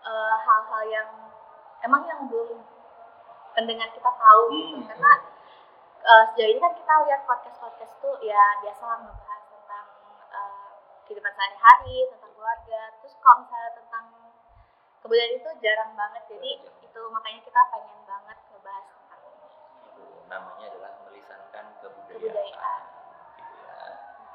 eh, 0.00 0.36
hal-hal 0.40 0.82
yang 0.88 1.08
emang 1.84 2.08
yang 2.08 2.24
belum 2.24 2.64
pendengar 3.52 3.92
kita 3.92 4.08
tahu 4.08 4.42
gitu 4.48 4.80
Hmm. 4.80 4.88
karena 4.88 5.12
eh, 6.00 6.24
sejauh 6.32 6.48
ini 6.48 6.56
kan 6.56 6.72
kita 6.72 6.92
lihat 7.04 7.28
podcast 7.28 7.60
podcast 7.60 7.92
tuh 8.00 8.16
ya 8.24 8.40
biasa 8.64 8.80
ngebahas 9.04 9.42
tentang 9.44 9.86
eh, 10.32 10.68
kehidupan 11.04 11.28
sehari-hari 11.30 12.08
tentang 12.08 12.32
keluarga 12.32 12.80
terus 12.96 13.12
kalau 13.20 13.44
misalnya 13.44 13.70
tentang 13.76 14.04
kebudayaan 15.04 15.36
itu 15.36 15.50
jarang 15.60 15.92
banget 15.92 16.22
jadi 16.26 16.50
itu 16.80 17.00
makanya 17.12 17.40
kita 17.44 17.60
pengen 17.68 18.00
banget 18.08 18.38
ngebahas 18.48 18.86
tentang 18.88 19.20
ini. 19.20 19.48
namanya 20.26 20.64
adalah 20.72 20.92
melisankan 21.04 21.64
kebudayaan, 21.78 22.24
Kebudayaan. 22.24 22.82
gitu 23.36 23.52
ya 23.60 23.76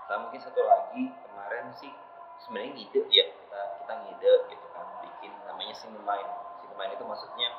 sama 0.05 0.29
mungkin 0.29 0.39
satu 0.39 0.61
lagi 0.61 1.03
kemarin 1.09 1.65
sih 1.73 1.91
sebenarnya 2.39 2.71
ngide 2.73 3.01
ya 3.11 3.25
kita 3.91 4.07
ngide 4.07 4.33
gitu 4.47 4.67
kan 4.71 4.87
bikin 5.03 5.35
namanya 5.43 5.75
Cinemain 5.75 6.27
Cinemain 6.63 6.95
itu 6.95 7.03
maksudnya 7.03 7.51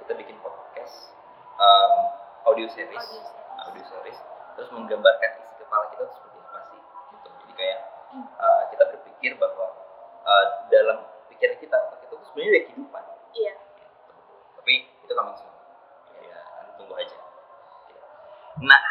kita 0.00 0.16
bikin 0.16 0.40
podcast 0.40 1.12
um, 1.60 1.92
audio 2.48 2.64
series. 2.72 2.96
Audio 2.96 3.20
series. 3.20 3.28
audio 3.68 3.84
series. 3.92 4.18
Terus 4.56 4.68
menggambarkan 4.72 5.44
isi 5.44 5.54
kepala 5.60 5.84
kita 5.92 6.08
seperti 6.08 6.40
apa 6.40 6.60
sih 6.72 6.80
gitu. 7.12 7.28
Jadi 7.28 7.52
kayak 7.52 7.80
uh, 8.16 8.62
kita 8.72 8.84
berpikir 8.96 9.36
bahwa 9.36 9.76
uh, 10.24 10.44
dalam 10.72 11.04
pikiran 11.28 11.60
kita 11.60 11.76
otak 11.76 12.00
kita 12.08 12.16
tuh 12.16 12.26
sebenarnya 12.32 12.48
ada 12.56 12.60
kehidupan. 12.64 13.04
Iya. 13.36 13.54
Tapi 14.56 14.74
itu 14.88 15.12
coming 15.12 15.36
soon 15.36 15.52
ya 16.24 16.40
tunggu 16.80 16.96
aja. 16.96 17.16
Nah 18.64 18.84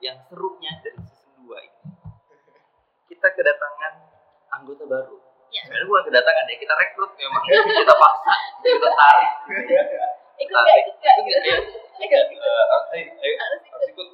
yang 0.00 0.16
serunya 0.32 0.72
dari 0.80 1.04
season 1.04 1.44
2 1.44 1.68
ini 1.68 1.80
kita 3.12 3.28
kedatangan 3.28 3.92
anggota 4.56 4.88
baru 4.88 5.29
Iya. 5.50 5.60
sebenarnya 5.66 5.86
bukan 5.86 6.02
kedatangan 6.06 6.44
ya 6.46 6.56
kita 6.56 6.74
rekrut 6.76 7.10
memang. 7.16 7.42
Kita 7.44 7.94
paksa 7.94 8.32
kita 8.60 8.88
tarik 8.88 9.30
gitu 9.44 9.72
ya. 9.72 9.82
ikut 10.38 10.54
nggak 10.56 10.76
ikut 10.80 10.94
nggak? 10.96 11.14
Ikut 11.18 11.30
nggak? 11.36 11.52
Ikut. 12.00 12.24
Eh, 12.30 12.64
ayo, 12.94 13.04
ayo, 13.18 13.34
Harus 13.36 13.60
ikut. 13.62 13.80
ikut. 13.84 14.06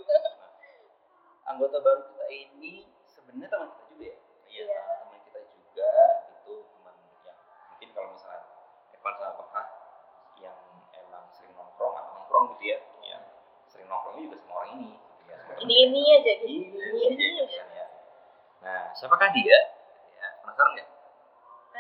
Anggota 1.46 1.76
baru 1.78 2.02
kita 2.04 2.24
ini 2.26 2.74
sebenarnya 3.06 3.48
teman 3.48 3.68
kita 3.70 3.84
juga 3.86 4.04
ya? 4.04 4.16
Iya 4.46 4.62
Iya. 4.64 4.80
teman 4.98 5.18
kita 5.22 5.40
juga 5.46 5.90
itu 6.34 6.54
teman 6.66 6.94
yang 7.22 7.38
mungkin 7.70 7.88
kalau 7.92 8.08
misalnya 8.10 8.42
Evan 8.90 9.14
sama 9.14 9.32
Papa 9.38 9.62
yang 10.36 10.56
emang 10.92 11.24
sering 11.30 11.52
nongkrong 11.52 11.94
atau 11.94 12.10
nongkrong 12.12 12.44
gitu 12.52 12.64
ya? 12.66 12.78
Yang 13.04 13.22
sering 13.66 13.86
nongkrongnya 13.86 14.22
juga 14.24 14.36
sama 14.40 14.52
orang 14.56 14.70
ini. 14.74 14.90
Gitu 14.96 15.22
ya 15.28 15.38
ini 15.62 15.76
ini. 15.78 16.02
aja 16.12 16.32
gitu. 16.40 16.48
Ini 16.48 17.00
ini 17.06 17.26
aja. 17.38 17.56
kan 17.56 17.68
ya? 17.70 17.86
Nah 18.58 18.80
siapakah 18.92 19.30
dia? 19.30 19.58
Ya 20.16 20.26
penasaran 20.42 20.72
nggak 20.74 20.88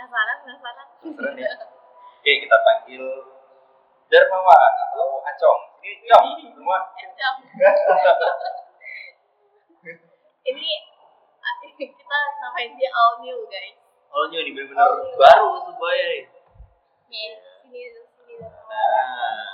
penasaran 0.06 0.36
penasaran 0.46 0.86
penasaran 1.02 1.34
ya 1.34 1.50
oke 1.58 2.32
kita 2.46 2.56
panggil 2.62 3.02
Darmawan 4.06 4.72
atau 4.86 5.18
Acong 5.26 5.60
ini 5.82 6.06
Cong 6.06 6.26
semua 6.54 6.78
ini 10.46 10.72
ah, 11.42 11.54
kita 11.74 12.18
namain 12.38 12.70
dia 12.78 12.90
all 12.94 13.18
new 13.18 13.42
guys 13.50 13.74
Oh 14.06 14.30
ini 14.30 14.54
bener-bener 14.54 14.78
Oh, 14.78 15.02
iya. 15.02 15.18
baru 15.18 15.50
nih 15.74 16.14
nih 17.10 17.26
sini 17.66 17.82
sini 18.14 18.34
Nah, 18.38 19.50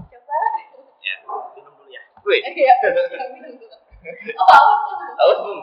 coba 0.00 0.38
ya, 0.98 1.14
minum 1.52 1.72
dulu 1.76 1.84
ya. 1.86 2.02
Iya. 2.48 2.74
minum 3.36 3.52
dulu. 3.60 3.76
Oh, 4.34 4.46
haus. 4.50 4.80
haus 5.14 5.38
belum? 5.46 5.60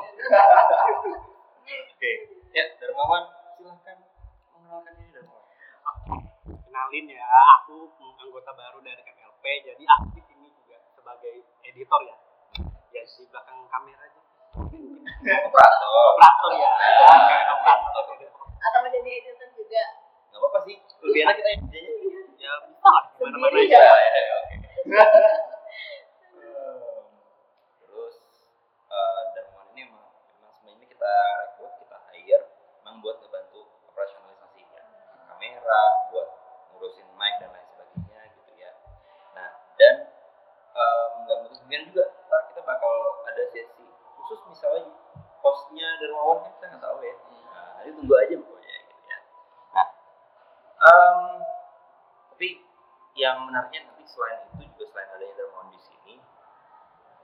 Oke, 1.70 2.12
ya 2.50 2.66
Darmawan 2.82 3.24
silahkan 3.54 3.98
mengenalkan 4.50 4.94
diri 4.98 5.12
Darmawan. 5.14 5.46
kenalin 6.66 7.06
ya 7.06 7.26
aku 7.62 7.94
anggota 8.18 8.52
baru 8.54 8.82
dari 8.82 9.02
KPLP 9.02 9.46
jadi 9.64 9.84
aku 9.86 10.06
di 10.14 10.22
sini 10.26 10.48
juga 10.50 10.82
sebagai 10.94 11.46
editor 11.62 12.02
ya 12.06 12.16
ya 12.90 13.02
di 13.06 13.24
belakang 13.30 13.70
kamera 13.70 14.02
aja 14.02 14.22
Operator. 15.20 15.90
operator 16.16 16.52
ya 16.58 16.72
operator 17.54 18.04
Atau 18.60 18.80
mau 18.82 18.90
jadi 18.90 19.10
editor 19.22 19.50
juga. 19.54 19.84
Gak 20.30 20.38
apa-apa 20.38 20.60
sih, 20.62 20.78
lebih 21.02 21.22
enak 21.24 21.36
kita 21.38 21.50
yang 21.50 21.62
kerjanya. 21.64 21.92
ya 22.38 22.54
bisa 22.66 22.88
lah 22.88 23.04
gimana 23.14 23.36
mana 23.36 23.50
Sendiri 23.50 23.66
aja 23.72 23.82
ya. 23.98 24.09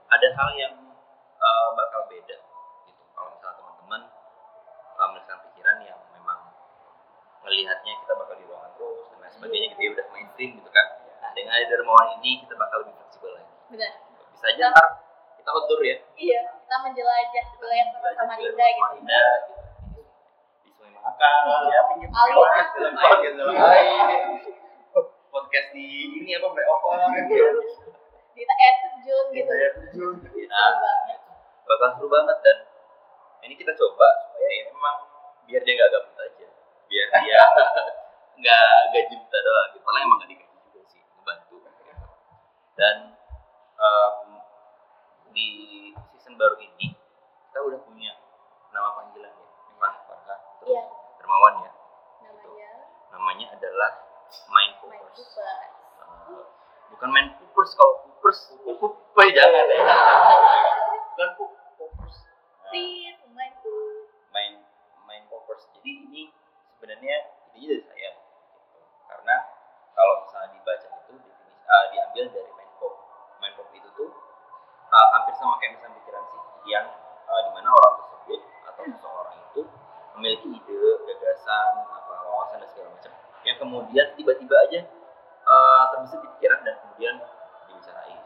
Ada 0.06 0.28
hal 0.34 0.48
yang 0.54 0.74
eh, 1.36 1.68
bakal 1.74 2.00
beda 2.06 2.36
gitu. 2.86 3.02
Kalau 3.14 3.28
misalnya 3.34 3.56
teman-teman 3.58 4.02
uh, 4.96 5.08
melihat 5.12 5.38
pikiran 5.50 5.76
yang 5.84 6.00
memang 6.16 6.38
melihatnya 7.44 7.92
kita 8.02 8.12
bakal 8.16 8.34
di 8.34 8.44
ruangan 8.48 8.70
terus 8.74 9.06
dan 9.12 9.18
lain 9.22 9.32
sebagainya 9.38 9.66
gitu 9.76 9.80
ya 9.80 9.90
udah 9.94 10.06
mainstream 10.10 10.50
gitu 10.58 10.70
kan 10.72 10.86
nah 11.22 11.30
dengan 11.32 11.52
ada 11.54 11.64
Darmawan 11.70 12.08
ini 12.20 12.44
kita 12.44 12.54
bakal 12.58 12.76
lebih 12.84 12.94
fleksibel 12.98 13.30
lagi. 13.32 13.52
Benar. 13.72 13.92
bisa 14.36 14.46
aja 14.52 14.64
ntar 14.68 14.88
kita 15.40 15.48
outdoor 15.48 15.80
ya. 15.80 15.96
Iya, 16.18 16.40
kita 16.60 16.76
menjelajah 16.82 17.46
wilayah 17.56 17.86
Samarinda 17.88 18.66
gitu. 18.68 18.80
Samarinda 18.82 19.24
gitu. 19.32 20.00
Di 20.66 20.70
Sungai 20.76 20.92
Mahakam 20.92 21.42
ya 21.70 21.80
pinggir 21.88 22.08
podcast 22.12 22.70
dalam 22.76 22.92
podcast 22.98 23.34
dalam 23.38 23.54
air 23.56 24.16
podcast 25.32 25.68
di 25.72 25.86
ini 26.20 26.30
apa 26.36 26.46
flyover 26.52 26.94
Di 28.36 28.42
air 28.44 28.74
terjun 29.06 29.26
gitu. 29.32 29.52
Ya 29.52 29.68
terjun. 29.72 30.14
Nah, 30.48 30.70
banget. 30.74 31.20
bakal 31.62 31.88
seru 31.94 32.06
banget 32.08 32.38
dan 32.42 32.58
ini 33.42 33.54
kita 33.54 33.70
coba 33.72 34.06
supaya 34.24 34.48
ya 34.48 34.62
memang 34.68 34.96
biar 35.44 35.62
dia 35.62 35.74
nggak 35.74 35.90
gabut 35.92 36.14
aja 36.16 36.46
biar 36.86 37.06
dia 37.20 37.40
nggak 38.38 38.66
gaji 38.92 39.14
kita 39.16 39.38
doang 39.40 39.66
gitu 39.68 39.78
Soalnya 39.80 40.02
emang 40.02 40.16
nggak 40.16 40.30
digaji 40.30 40.56
juga 40.64 40.80
sih 40.86 41.00
ngebantu 41.02 41.54
gitu. 41.58 42.06
dan 42.74 42.96
em, 43.76 44.16
di 45.28 45.48
season 46.08 46.34
baru 46.34 46.54
ini 46.56 46.94
kita 47.46 47.58
udah 47.60 47.78
punya 47.82 48.14
nama 48.70 48.94
panggilan 48.94 49.30
ya 49.32 49.46
Evan 49.72 49.94
Farha 50.04 50.36
terus 50.58 50.66
Iya. 50.68 50.82
Dermawan 51.16 51.54
ya 51.62 51.70
Namanya 52.22 52.70
namanya 53.10 53.46
adalah 53.52 53.90
Mind 54.48 54.74
My 54.82 54.98
Focus 54.98 55.18
Super. 55.30 55.46
Eh, 55.46 56.46
bukan 56.88 57.08
main 57.08 57.26
poopers 57.36 57.74
kalau 57.74 57.94
poopers 58.02 58.38
poopers 58.62 59.30
jangan 59.32 59.66
ya 59.66 59.82
bukan 61.08 61.28
poop- 61.34 61.58
poopers 61.76 62.16
Nah, 62.60 62.70
Tit, 62.72 63.16
My 63.30 63.48
main 64.28 64.52
main 65.04 65.22
poppers 65.26 65.70
jadi 65.72 65.90
ini 66.02 66.22
sebenarnya 66.72 67.16
idenya 67.48 67.68
dari 67.70 67.82
saya 67.82 68.10
gitu. 68.12 68.78
karena 69.06 69.36
kalau 69.92 70.14
misalnya 70.20 70.50
dibaca 70.52 70.86
itu 70.88 71.12
definisi 71.14 71.62
uh, 71.64 71.84
diambil 71.90 72.24
dari 72.28 72.50
main 72.52 72.70
pop 72.76 72.94
main 73.38 73.52
pop 73.54 73.68
itu 73.70 73.88
tuh 73.92 74.10
uh, 74.86 75.08
hampir 75.12 75.25
sama 75.36 75.54
kayak 75.60 75.78
misalnya 75.78 75.96
pikiran 76.02 76.22
sih 76.26 76.40
yang 76.72 76.86
uh, 77.28 77.40
di 77.46 77.50
mana 77.52 77.68
orang 77.70 77.94
tersebut 78.02 78.40
atau 78.66 78.82
seseorang 78.88 79.36
itu 79.52 79.60
memiliki 80.16 80.48
ide 80.48 80.80
gagasan 81.06 81.72
apa 81.86 82.14
wawasan 82.24 82.64
dan 82.64 82.68
segala 82.72 82.88
macam 82.96 83.12
yang 83.46 83.56
kemudian 83.60 84.06
tiba-tiba 84.18 84.56
aja 84.66 84.80
uh, 85.46 85.82
terbesit 85.94 86.18
di 86.24 86.28
pikiran 86.36 86.60
dan 86.66 86.74
kemudian 86.82 87.14
dibicarain. 87.70 88.20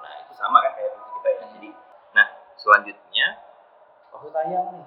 Nah 0.00 0.12
itu 0.22 0.32
sama 0.38 0.62
kan 0.62 0.72
kayak 0.78 0.94
prinsip 0.94 1.12
kita 1.18 1.28
ya. 1.28 1.42
Jadi 1.58 1.70
nah 2.14 2.26
selanjutnya 2.54 3.26
waktu 4.14 4.28
tayang 4.30 4.66
nih. 4.78 4.86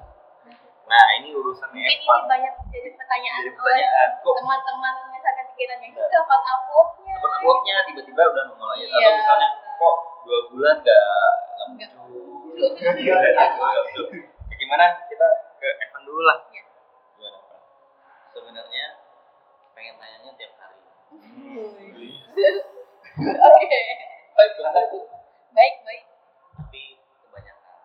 nah 0.83 1.05
ini 1.15 1.31
urusannya 1.31 1.79
Mungkin 1.79 1.95
ini 1.95 2.03
Evan. 2.03 2.27
banyak 2.27 2.53
jadi 2.67 2.89
pertanyaan 2.99 3.39
jadi 3.39 3.55
oleh 3.55 3.55
pertanyaan 3.55 4.09
kok? 4.19 4.33
teman-teman 4.35 4.93
misalkan 5.15 5.45
pikirannya. 5.55 5.87
Itu 5.95 6.03
kapan 6.11 6.41
uploadnya 6.43 7.13
uploadnya 7.23 7.75
tiba-tiba 7.87 8.21
udah 8.29 8.43
aja. 8.51 8.83
Iya. 8.83 8.95
atau 8.99 9.11
misalnya 9.19 9.42
dua 10.63 10.79
bulan 10.79 10.79
nggak 10.79 11.03
nggak 11.59 11.67
Nggak. 11.75 11.89
muncul 11.91 12.71
Nggak 12.79 12.95
muncul, 12.95 13.19
nggak 13.19 13.51
muncul. 13.83 14.05
Ya, 14.47 14.55
gimana 14.55 14.85
kita 15.11 15.27
ke 15.59 15.67
Evan 15.83 16.01
dulu 16.03 16.21
lah 16.23 16.37
Iya. 16.47 16.63
gimana 17.13 17.35
Evan? 17.37 17.59
sebenarnya 18.31 18.85
pengen 19.73 19.95
tanyanya 19.97 20.31
tiap 20.33 20.53
hari 20.55 20.79
oke 23.43 23.79
baik 24.33 24.51
banget 24.55 24.87
baik 25.51 25.75
baik 25.83 26.03
tapi 26.55 26.83
kebanyakan 27.19 27.75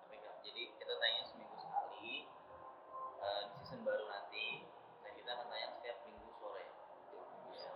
tapi 0.00 0.14
nggak 0.16 0.34
jadi 0.40 0.62
kita 0.74 0.94
tanya 0.96 1.20
seminggu 1.22 1.56
sekali 1.58 2.24
eh, 3.20 3.42
di 3.44 3.60
season 3.60 3.84
baru 3.84 4.08
nanti 4.08 4.64
dan 5.04 5.12
kita 5.12 5.30
akan 5.30 5.46
tanya 5.46 5.68
setiap 5.70 5.96
minggu 6.02 6.32
sore 6.32 6.64
ya, 7.52 7.68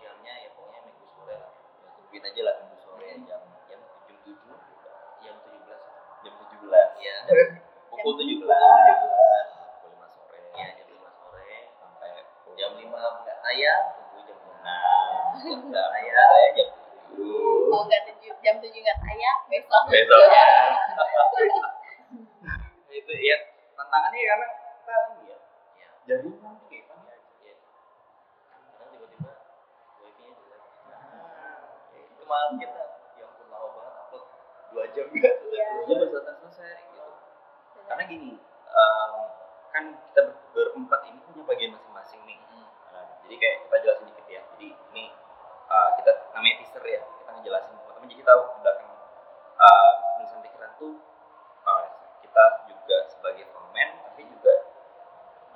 jamnya 0.00 0.34
ya 0.38 0.48
pokoknya 0.54 0.80
minggu 0.84 1.04
sore 1.10 1.34
lah 1.34 1.50
ya, 1.82 1.88
tungguin 1.92 2.22
aja 2.22 2.40
lah 2.42 2.54
minggu 2.62 2.78
sore 2.78 3.08
jam 3.20 3.42
jam 3.66 3.80
jam 4.06 4.20
tujuh 4.24 4.36
jam 5.20 5.34
17 5.36 5.68
jam 6.22 6.34
tujuh 6.40 6.68
ya 6.96 7.14
pukul 7.92 8.12
tujuh 8.16 8.36
jam 8.38 8.48
belas 8.48 8.96
17 8.96 9.84
pukul 9.84 9.92
lima 9.92 10.08
sore 10.08 10.38
ya 10.54 10.66
jam 10.74 10.86
5 10.88 11.20
sore 11.20 11.44
sampai 11.76 12.10
pukul 12.40 12.52
jam 12.56 12.70
5 12.72 12.88
nggak 12.88 13.36
tayang 13.44 13.82
tunggu 13.92 14.18
jam 14.24 14.36
6 14.40 14.48
enam 14.56 15.24
jam 15.36 15.58
nggak 15.68 15.86
saya 15.86 16.00
tayang 16.08 16.28
saya 16.30 16.48
jam 16.56 16.68
tujuh 16.72 17.68
Kalau 17.68 17.84
nggak 17.84 18.02
tujuh 18.64 18.80
nggak 18.80 18.98
tayang 18.98 19.40
besok. 19.46 19.82
besok. 19.92 20.20
Itu 22.88 23.12
ya 23.12 23.36
tantangannya 23.74 24.20
karena 24.24 24.46
kita 24.48 24.94
ini 25.12 25.24
ya. 25.28 25.38
Ya 26.04 26.14
kayak 26.64 26.84
apa 26.88 27.10
ya 27.10 27.20
ya 27.44 27.54
kadang 28.72 28.88
tiba-tiba 28.88 29.32
jelek. 30.00 30.62
Ya, 30.88 32.00
kemarin 32.16 32.52
kita 32.56 32.82
yang 33.16 33.30
pun 33.36 33.46
lama 33.48 33.68
banget 33.70 33.94
upload 34.00 34.24
2 34.72 34.94
jam 34.96 35.06
ya 35.12 35.30
Iya. 35.44 35.68
Selesai 35.84 36.34
selesai 36.40 36.80
gitu. 36.88 37.04
Karena 37.84 38.02
gini 38.08 38.32
em, 38.64 39.12
kan 39.70 39.84
kita 39.92 40.20
ber- 40.24 40.40
berempat 40.54 41.00
ini 41.04 41.18
punya 41.20 41.42
bagian 41.44 41.72
masing-masing 41.76 42.20
nih. 42.24 42.38
Nah, 42.94 43.04
jadi 43.26 43.34
kayak 43.36 43.56
kita 43.68 43.76
jelasin 43.82 44.06
dikit 44.08 44.26
ya. 44.30 44.40
Jadi 44.56 44.66
ini 44.94 45.04
uh, 45.66 45.88
kita 45.98 46.10
namanya 46.32 46.54
teaser 46.62 46.84
ya 46.84 47.02
kita 47.02 47.30
ngejelasin 47.34 47.74
jadi 48.08 48.22
tahu 48.24 48.40
di 48.44 48.58
belakang 48.60 48.90
uh, 49.56 49.92
pikiran 50.44 50.70
tuh 50.76 50.94
uh, 51.64 51.84
kita 52.20 52.44
juga 52.68 52.96
sebagai 53.12 53.44
frontman 53.52 53.88
tapi 54.10 54.22
juga 54.28 54.54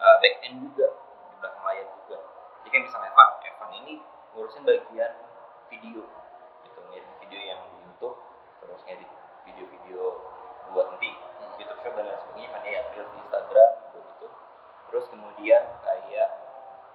uh, 0.00 0.16
back 0.22 0.34
end 0.44 0.64
juga 0.64 0.86
di 1.32 1.34
belakang 1.40 1.64
layar 1.64 1.86
juga. 2.02 2.18
Jadi 2.62 2.68
kayak 2.72 2.84
misalnya 2.88 3.10
Evan 3.12 3.28
Evan 3.44 3.70
ini 3.84 3.94
ngurusin 4.32 4.62
bagian 4.64 5.12
video 5.68 6.02
gitu 6.64 6.78
ngedit 6.88 7.12
video 7.20 7.40
yang 7.42 7.60
di 7.68 7.76
YouTube 7.84 8.16
terus 8.60 8.80
ngedit 8.88 9.10
video-video 9.44 10.00
buat 10.72 10.86
nanti 10.92 11.10
YouTube 11.56 11.80
Shop 11.80 11.92
dan 11.96 12.04
lain 12.06 12.18
sebagainya 12.20 12.48
kan 12.52 12.62
ya 12.64 12.80
Reels 12.92 13.10
di 13.12 13.18
Instagram 13.24 13.70
gitu 13.88 13.98
gitu 14.04 14.26
terus 14.92 15.04
kemudian 15.08 15.62
kayak 15.84 16.28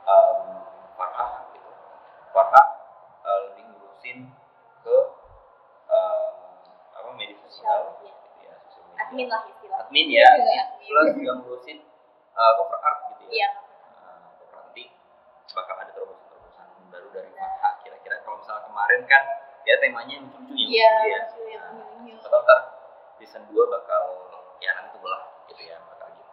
um, 0.06 0.62
Farah 0.98 1.50
gitu 1.54 1.72
Farah 2.32 2.68
uh, 3.26 3.40
lebih 3.50 3.64
ngurusin 3.74 4.30
ke 4.86 4.98
um, 5.90 6.34
apa 6.94 7.10
media 7.18 7.38
sosial 7.44 7.98
Iya. 8.02 8.14
gitu 8.14 8.40
ya 8.46 8.54
sosial 8.70 8.84
media 8.86 9.02
Admin 9.04 9.28
lah 9.30 9.42
ya 10.14 10.30
Iya, 10.38 10.64
admin. 10.70 10.88
plus 10.88 11.10
juga 11.18 11.32
ngurusin 11.42 11.78
uh, 12.32 12.52
cover 12.58 12.80
art 12.80 12.98
gitu 13.10 13.24
ya. 13.26 13.32
Iya. 13.34 13.50
uh, 13.98 14.28
cover 14.38 14.54
art 14.54 14.66
nanti 14.70 14.84
bakal 15.52 15.76
ada 15.78 15.92
terobosan-terobosan 15.92 16.68
baru 16.90 17.08
dari 17.10 17.30
Farah 17.34 17.74
kira-kira. 17.82 18.16
Kalau 18.22 18.38
misalnya 18.38 18.64
kemarin 18.66 19.02
kan 19.06 19.24
ya 19.64 19.76
temanya 19.80 20.16
lucu-lucu 20.22 20.54
ya. 20.54 20.92
Iya. 21.04 21.20
lucu 21.24 21.40
ya 21.48 21.60
lucu 21.74 22.10
ya, 22.10 22.18
Nah, 22.24 22.42
ntar 22.44 22.60
season 23.16 23.44
2 23.48 23.56
bakal 23.70 24.04
ya 24.60 24.74
nanti 24.74 24.90
tunggulah 24.94 25.22
gitu 25.48 25.62
ya 25.64 25.78
bakal 25.86 26.08
gitu 26.12 26.32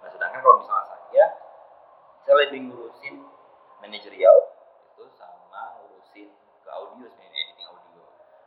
nah 0.00 0.08
sedangkan 0.08 0.40
kalau 0.40 0.56
misalnya 0.60 0.84
saya 0.86 1.26
saya 2.22 2.34
lebih 2.44 2.68
ngurusin 2.68 3.14
manajerial 3.80 4.36
itu 4.88 5.04
sama 5.12 5.80
ngurusin 5.80 6.28
ke 6.60 6.68
audio 6.68 7.04
sebenarnya 7.04 7.40
editing 7.42 7.68
audio. 7.68 8.02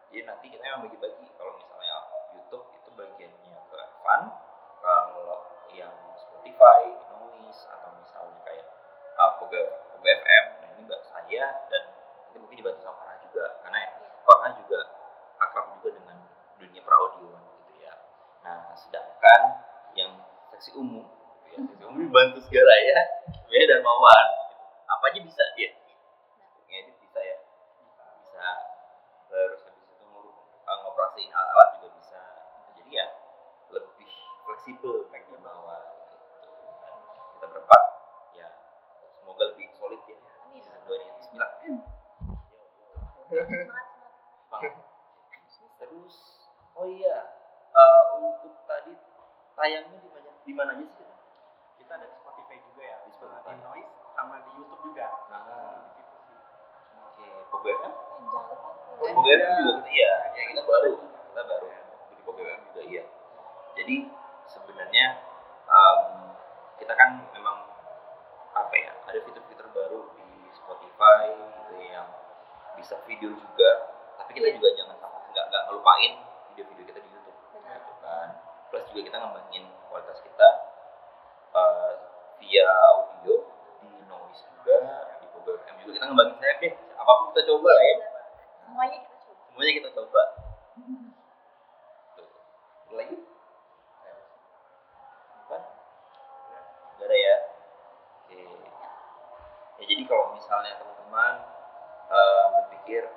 Jadi 0.07 0.21
nanti 0.24 0.45
kita 0.50 0.62
memang 0.63 0.81
bagi-bagi. 0.86 1.25
Kalau 1.33 1.53
misalnya 1.53 1.95
YouTube 2.33 2.65
itu 2.74 2.89
bagiannya 2.93 3.57
ke 3.69 3.75
Evan 3.77 4.21
Spotify, 6.57 6.89
Noise 7.13 7.69
atau 7.69 7.93
misalnya 8.01 8.41
kayak 8.41 8.65
uh, 9.21 9.37
Poga, 9.37 9.61
FM 10.01 10.45
nah 10.57 10.67
ini 10.73 10.89
mbak 10.89 11.05
saya 11.05 11.53
dan 11.69 11.83
nanti 12.25 12.37
mungkin 12.41 12.57
dibantu 12.65 12.81
sama 12.81 12.97
Farah 12.97 13.17
juga 13.21 13.45
karena 13.61 13.81
Farah 14.25 14.51
juga 14.57 14.79
akrab 15.37 15.65
juga 15.77 16.01
dengan 16.01 16.17
dunia 16.57 16.81
peraudioan 16.81 17.45
gitu 17.61 17.73
ya. 17.77 17.93
Nah, 18.41 18.73
sedangkan 18.73 19.41
yang 19.93 20.17
seksi 20.49 20.73
umum, 20.73 21.05
gitu 21.45 21.45
ya, 21.53 21.57
seksi 21.61 21.83
umum 21.85 22.09
dibantu 22.09 22.41
segala 22.50 22.74
ya, 22.74 23.00
ya 23.53 23.61
dan 23.70 23.85
Mawan. 23.85 24.27
Apa 24.89 25.13
aja 25.13 25.20
bisa 25.22 25.43
dia. 25.53 25.77
Ngedit 26.65 26.98
bisa 27.05 27.22
ya, 27.22 27.37
bisa. 28.17 28.48
Terus 29.29 29.61
habis 29.61 29.85
itu 29.93 30.03
ngurus 30.09 30.41
uh, 30.65 30.77
ngoperasiin 30.89 31.29
alat-alat 31.29 31.70
juga 31.77 31.89
bisa. 32.01 32.22
Jadi 32.81 32.98
ya 32.98 33.05
lebih 33.70 34.09
fleksibel 34.41 35.05
bagian 35.13 35.37
bawah 35.46 35.86
lebih 39.48 39.68
solid 39.74 40.01
ya. 40.05 40.18
Dua 40.83 40.96
ini 40.96 41.10
Bismillah. 41.20 41.51
Semangat. 43.27 44.74
Terus, 45.77 46.16
oh 46.74 46.88
iya, 46.88 47.18
eh, 47.70 48.01
untuk 48.18 48.55
tadi 48.66 48.94
tayangnya 49.53 49.98
di 50.00 50.10
mana? 50.10 50.29
Di 50.42 50.53
mana 50.55 50.72
aja 50.74 50.86
sih? 50.88 50.96
kita? 50.98 51.14
kita 51.77 51.92
ada 51.94 52.05
di 52.07 52.16
Spotify 52.18 52.57
juga 52.66 52.81
ya 52.81 52.98
Di 53.05 53.12
Spotify. 53.14 53.53
di 53.53 53.62
Noise 53.62 53.92
sama 54.12 54.36
di 54.42 54.51
YouTube 54.57 54.81
juga 54.81 55.05
Nah, 55.29 55.94
oke, 57.05 57.25
Pogo 57.53 57.68
FM? 57.68 57.94
Jangan 57.94 58.44
lupa. 58.50 58.70
Pogo 58.98 59.22
FM 59.22 59.51
juga 59.62 59.74
kita 59.77 59.90
iya, 59.94 60.12
ya 60.33 60.44
kita 60.50 60.62
baru, 60.66 60.92
kita 61.29 61.42
baru 61.46 61.66
di 62.10 62.22
Pogo 62.25 62.42
FM 62.42 62.62
juga 62.66 62.81
iya. 62.83 63.03
Jadi 63.77 63.96
sebenarnya 64.50 65.05
em, 65.68 66.00
kita 66.81 66.94
kan 66.98 67.10
memang 67.29 67.57
apa 68.59 68.75
ya, 68.75 68.91
ada 69.05 69.20
fitur-fitur 69.22 69.67
baru 69.70 70.00
di 70.15 70.25
Spotify 70.51 71.29
gitu 71.35 71.74
ya, 71.77 72.01
yang 72.01 72.07
bisa 72.74 72.98
video 73.05 73.33
juga, 73.33 73.70
tapi 74.17 74.33
kita 74.33 74.48
Iya. 74.50 74.55
juga 74.57 74.67
jangan 74.74 74.96
sampai 74.98 75.22
nggak 75.29 75.46
nggak 75.48 75.61
ngelupain 75.70 76.11
video-video 76.50 76.83
kita 76.85 77.00
di 77.00 77.09
YouTube. 77.11 77.37
Gitu 77.53 77.93
kan 78.01 78.29
plus 78.67 78.83
juga 78.91 79.01
kita 79.05 79.17
ngembangin 79.17 79.63
kualitas 79.87 80.20
kita 80.20 80.48
uh, 81.55 81.91
via 82.35 82.67
audio 82.91 83.48
di 83.79 83.89
noise 84.03 84.43
juga 84.43 84.77
di 85.17 85.25
Pogo 85.31 85.55
FM 85.55 85.75
juga 85.81 85.91
kita 85.96 86.05
ngembangin 86.11 86.35
saya 86.35 86.53
deh 86.59 86.74
apa 86.75 87.11
pun 87.15 87.25
kita 87.31 87.41
coba 87.48 87.70
lah 87.72 87.83
ya 87.83 87.96
Benar. 87.96 88.24
Semuanya 88.67 89.00
kita 89.00 89.15
coba. 89.24 89.39
semuanya 89.48 89.72
kita 89.72 89.89
coba. 89.96 90.22
Ada 92.87 92.96
lagi 92.96 93.15
apa 95.48 95.57
Gak 96.98 97.07
ada 97.07 97.15
ya 97.15 97.35
oke 98.20 98.39
ya 99.79 99.87
jadi 99.98 100.14
kalau 100.14 100.29
misalnya 100.38 100.77
teman-teman 100.77 101.42
uh, 102.14 102.46
berpikir 102.53 103.10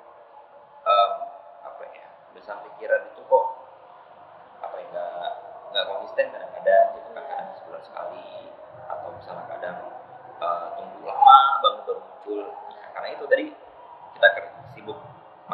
um, 0.81 1.13
apa 1.61 1.85
ya 1.93 2.09
besar 2.33 2.57
pikiran 2.65 3.05
itu 3.05 3.21
kok 3.21 3.45
apa 4.65 4.81
ya 4.81 4.85
nggak 4.89 5.31
nggak 5.69 5.85
konsisten 5.85 6.33
kadang-kadang 6.33 6.85
gitu 6.97 7.09
kan 7.13 7.21
kadang 7.29 7.53
sebulan 7.61 7.85
sekali 7.85 8.49
atau 8.89 9.13
misalnya 9.13 9.45
kadang 9.45 9.77
uh, 10.41 10.73
tunggu 10.73 11.05
lama 11.05 11.39
banget 11.61 11.81
baru 11.85 12.01
muncul 12.01 12.49
ya, 12.49 12.85
karena 12.97 13.07
itu 13.13 13.23
tadi 13.29 13.45
kita 14.17 14.27
sibuk 14.73 14.97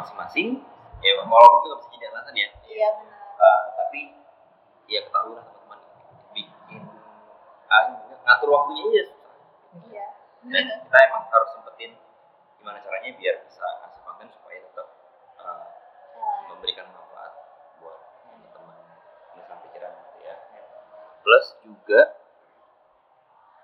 masing-masing 0.00 0.64
ya 1.04 1.12
walaupun 1.28 1.60
itu 1.60 1.66
nggak 1.68 1.80
bisa 1.84 1.92
jadi 1.92 2.06
alasan 2.08 2.34
ya 2.40 2.48
Iya 2.72 2.88
benar. 3.04 3.20
Uh, 3.36 3.62
tapi 3.76 4.00
ya 4.88 5.04
ketahui 5.04 5.36
lah 5.36 5.44
teman-teman 5.44 5.80
bikin 6.32 6.88
uh, 7.68 7.84
ngatur 8.24 8.48
waktunya 8.48 8.84
aja. 8.96 9.17
Dan 10.46 10.64
kita 10.70 10.98
emang 11.10 11.24
harus 11.26 11.50
sempetin 11.52 11.92
gimana 12.58 12.78
caranya 12.78 13.10
biar 13.14 13.34
bisa 13.42 13.64
ngasih 13.82 14.00
konten 14.02 14.26
supaya 14.30 14.58
tetap 14.62 14.86
uh, 15.38 15.66
Eh, 16.18 16.50
memberikan 16.50 16.90
manfaat 16.90 17.30
buat 17.78 17.94
teman-teman 18.26 18.74
menuliskan 19.30 19.58
pikiran 19.62 19.92
gitu 19.94 20.18
ya. 20.26 20.34
Plus 21.22 21.46
juga 21.62 22.00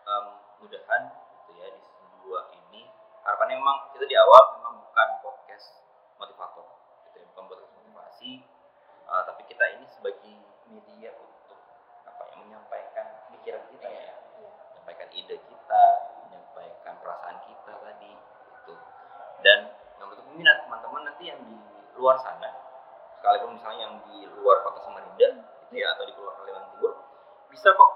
em, 0.04 0.24
mudahan 0.62 1.02
gitu 1.10 1.50
ya 1.58 1.66
di 1.66 1.80
season 1.82 2.06
2 2.22 2.58
ini 2.62 2.86
harapannya 3.26 3.58
memang 3.58 3.90
kita 3.90 4.06
di 4.06 4.14
awal 4.14 4.54
memang 4.54 4.86
bukan 4.86 5.08
podcast 5.18 5.82
motivator 6.14 6.62
gitu 7.10 7.16
ya, 7.18 7.26
bukan 7.34 7.44
podcast 7.50 7.72
motivasi 7.74 8.30
eh, 9.04 9.22
tapi 9.26 9.42
kita 9.50 9.64
ini 9.74 9.86
sebagai 9.90 10.34
media 10.70 11.10
untuk 11.18 11.58
apa 12.06 12.22
ya 12.30 12.34
menyampaikan 12.38 13.06
pikiran 13.34 13.66
kita 13.66 13.88
ya 13.88 14.14
Iya. 14.34 14.50
menyampaikan 14.70 15.08
ide 15.10 15.36
kita, 15.38 15.84
menyampaikan 16.22 16.94
perasaan 16.98 17.36
kita 17.46 17.72
tadi 17.72 18.12
itu. 18.14 18.74
Dan 19.42 19.58
yang 19.98 20.08
untuk 20.10 20.26
minat 20.30 20.62
teman-teman 20.66 21.02
nanti 21.06 21.30
yang 21.30 21.38
di 21.42 21.54
luar 21.94 22.18
sana, 22.18 22.50
sekalipun 23.14 23.54
misalnya 23.54 23.80
yang 23.86 23.94
di 24.02 24.26
luar 24.26 24.66
kota 24.66 24.82
Samarinda, 24.82 25.28
gitu 25.38 25.74
ya, 25.78 25.94
atau 25.94 26.02
di 26.02 26.12
luar 26.18 26.34
Kalimantan 26.34 26.74
Timur, 26.74 26.92
bisa 27.46 27.70
kok 27.70 27.90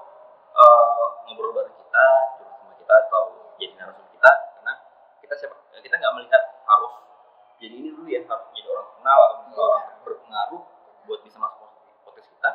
eh, 0.54 1.04
ngobrol 1.26 1.50
bareng 1.50 1.74
kita, 1.74 2.06
curhat 2.38 2.54
sama 2.56 2.72
kita 2.78 2.94
atau 3.10 3.22
jadi 3.58 3.74
narasumber 3.74 4.08
kita, 4.14 4.30
karena 4.54 4.72
kita 5.18 5.34
siapa 5.34 5.54
kita 5.82 5.94
nggak 5.98 6.14
melihat 6.14 6.42
harus 6.62 6.94
jadi 7.58 7.74
ini 7.74 7.88
dulu 7.90 8.06
ya 8.06 8.20
harus 8.22 8.46
jadi 8.52 8.66
orang 8.68 8.86
terkenal 8.88 9.18
atau 9.18 9.36
Iya. 9.48 9.60
orang 9.60 9.84
berpengaruh 10.02 10.62
buat 11.04 11.20
bisa 11.22 11.36
masuk 11.36 11.68
podcast 12.02 12.28
kita, 12.28 12.50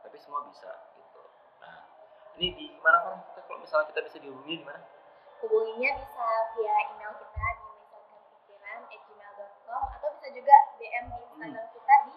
tapi 0.00 0.16
semua 0.18 0.40
bisa 0.44 0.68
gitu. 0.94 1.20
Nah, 1.58 1.78
ini 2.34 2.46
di 2.52 2.64
mana 2.78 2.96
kan 3.00 3.12
kita 3.26 3.38
kalau 3.44 3.58
misalnya 3.58 3.86
kita 3.88 4.00
bisa 4.02 4.16
dihubungi 4.18 4.54
di 4.56 4.64
mana? 4.64 4.80
Hubunginya 5.36 5.90
bisa 5.96 6.24
via 6.52 6.74
email 6.88 7.12
kita 7.14 7.44
di 7.54 7.64
misalkanpikiran@gmail.com 7.76 9.80
atau 9.92 10.08
bisa 10.12 10.26
juga 10.30 10.54
DM 10.76 11.04
di 11.06 11.16
Instagram 11.20 11.66
kita 11.68 11.94
di 12.02 12.12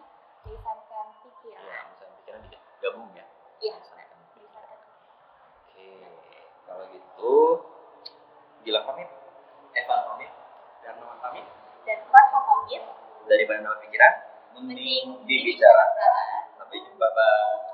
misalkan 0.46 0.78
Ya, 0.90 0.96
pikiran. 1.20 1.84
misalnya 1.90 2.14
pikiran 2.16 2.40
di 2.40 2.48
gabung 2.80 3.08
ya 3.12 3.26
Iya, 3.60 3.72
berdasarkan 3.76 4.18
oke 5.60 5.88
kalau 6.64 6.84
gitu 6.88 7.32
Gilang 8.62 8.86
pamit 8.86 9.10
Evan 9.74 10.00
pamit 10.06 10.30
dan 10.80 10.96
nama 10.96 11.16
kami 11.20 11.44
dan 12.30 12.38
Fatma 12.38 12.62
pamit 12.62 12.84
dari 13.26 13.44
Bandung 13.50 13.78
Pikiran 13.82 14.14
mending 14.54 15.26
Dibicara. 15.26 15.86
sampai 16.62 16.78
jumpa 16.78 17.08
bye 17.10 17.69